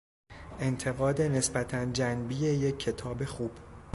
[0.59, 3.51] انتقاد نسبتا جنبی یک کتاب خوب